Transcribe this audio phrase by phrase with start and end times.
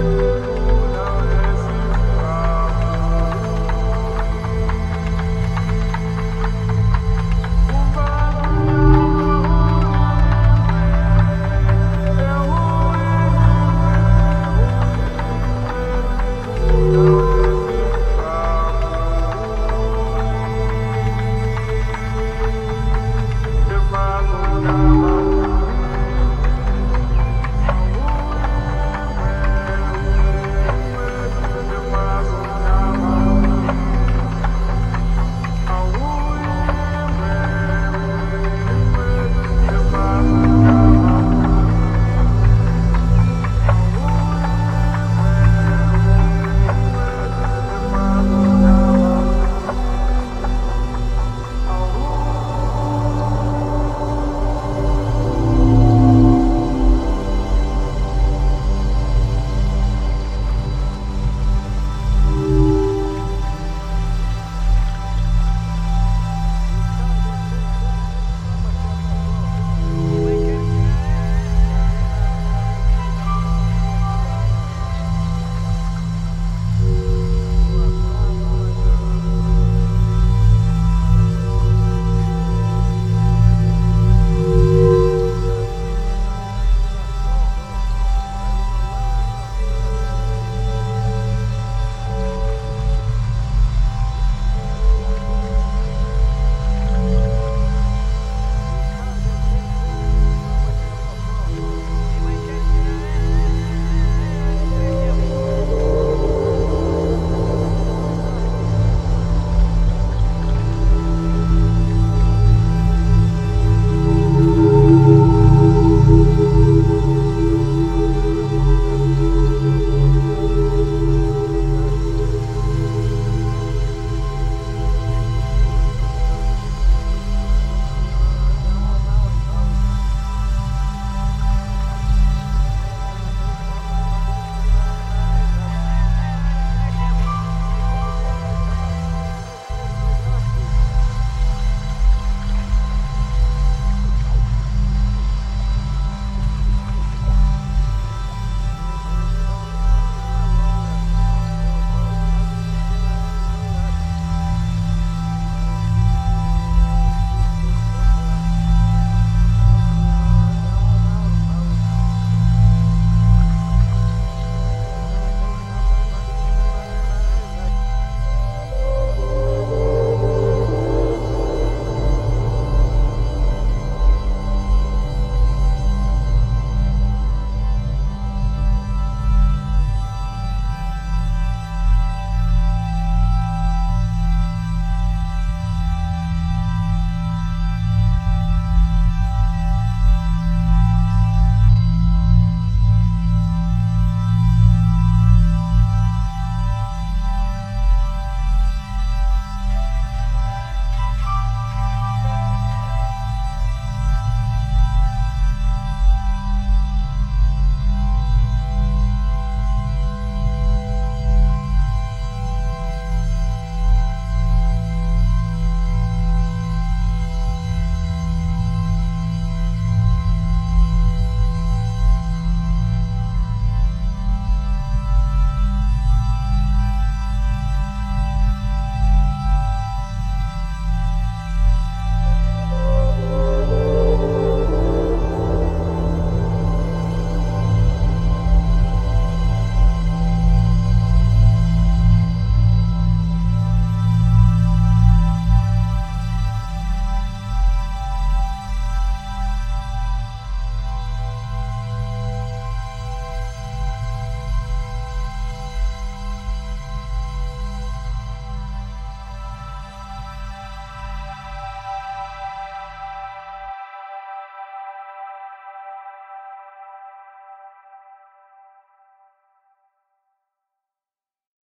[0.00, 0.29] Bye.